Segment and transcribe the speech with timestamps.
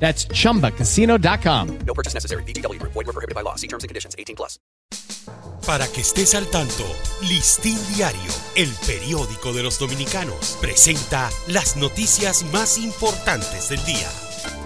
[0.00, 1.78] That's chumbacasino.com.
[1.86, 2.42] No purchase necessary.
[2.44, 2.92] VGW Group.
[2.94, 3.54] Void were prohibited by law.
[3.54, 4.16] See terms and conditions.
[4.18, 4.58] 18 plus.
[5.66, 6.84] Para que estés al tanto,
[7.28, 14.08] Listín Diario, el periódico de los dominicanos, presenta las noticias más importantes del día.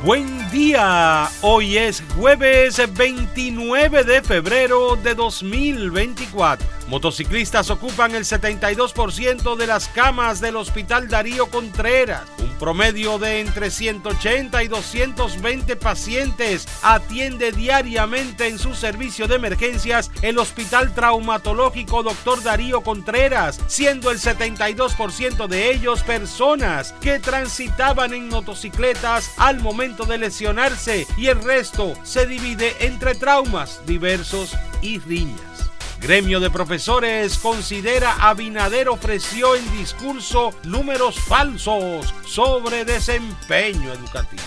[0.05, 6.67] Buen día, hoy es jueves 29 de febrero de 2024.
[6.89, 12.25] Motociclistas ocupan el 72% de las camas del Hospital Darío Contreras.
[12.39, 20.11] Un promedio de entre 180 y 220 pacientes atiende diariamente en su servicio de emergencias
[20.21, 22.43] el Hospital Traumatológico Dr.
[22.43, 30.19] Darío Contreras, siendo el 72% de ellos personas que transitaban en motocicletas al momento de
[30.19, 35.74] lesionarse y el resto se divide entre traumas diversos y riñas.
[36.05, 44.43] Gremio de Profesores considera Abinader ofreció en discurso números falsos sobre desempeño educativo.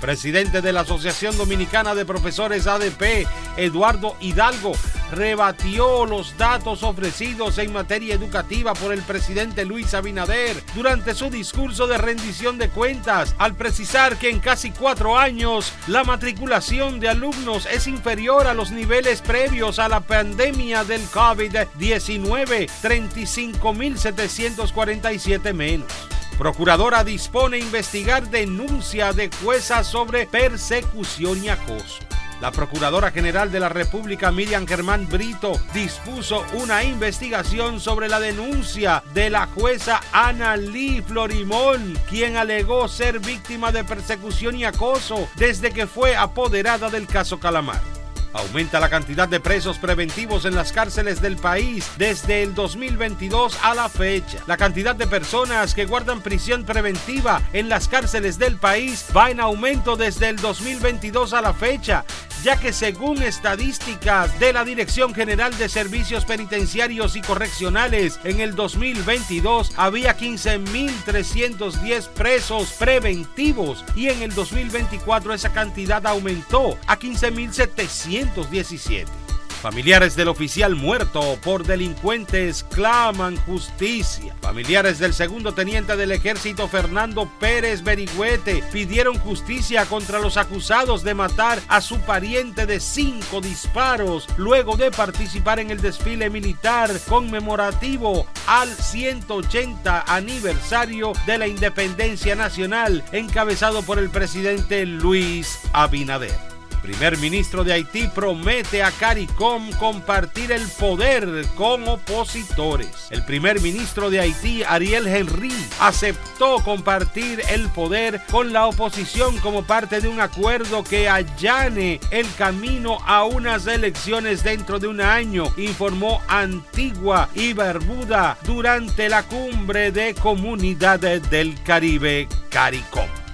[0.00, 4.72] Presidente de la Asociación Dominicana de Profesores ADP, Eduardo Hidalgo,
[5.12, 11.86] rebatió los datos ofrecidos en materia educativa por el presidente Luis Abinader durante su discurso
[11.86, 17.66] de rendición de cuentas, al precisar que en casi cuatro años la matriculación de alumnos
[17.66, 26.13] es inferior a los niveles previos a la pandemia del COVID-19, 35.747 menos.
[26.38, 32.00] Procuradora dispone investigar denuncia de jueza sobre persecución y acoso.
[32.40, 39.04] La Procuradora General de la República, Miriam Germán Brito, dispuso una investigación sobre la denuncia
[39.14, 45.70] de la jueza Ana Lee Florimón, quien alegó ser víctima de persecución y acoso desde
[45.70, 47.93] que fue apoderada del caso Calamar.
[48.34, 53.76] Aumenta la cantidad de presos preventivos en las cárceles del país desde el 2022 a
[53.76, 54.38] la fecha.
[54.48, 59.38] La cantidad de personas que guardan prisión preventiva en las cárceles del país va en
[59.38, 62.04] aumento desde el 2022 a la fecha,
[62.44, 68.54] ya que según estadísticas de la Dirección General de Servicios Penitenciarios y Correccionales, en el
[68.54, 79.23] 2022 había 15.310 presos preventivos y en el 2024 esa cantidad aumentó a 15.717.
[79.64, 84.36] Familiares del oficial muerto por delincuentes claman justicia.
[84.42, 91.14] Familiares del segundo teniente del ejército Fernando Pérez Berigüete pidieron justicia contra los acusados de
[91.14, 98.26] matar a su pariente de cinco disparos luego de participar en el desfile militar conmemorativo
[98.46, 106.53] al 180 aniversario de la independencia nacional encabezado por el presidente Luis Abinader.
[106.84, 113.08] Primer ministro de Haití promete a CARICOM compartir el poder con opositores.
[113.08, 115.50] El primer ministro de Haití, Ariel Henry,
[115.80, 122.26] aceptó compartir el poder con la oposición como parte de un acuerdo que allane el
[122.36, 129.90] camino a unas elecciones dentro de un año, informó Antigua y Barbuda durante la cumbre
[129.90, 133.03] de comunidades del Caribe, CARICOM.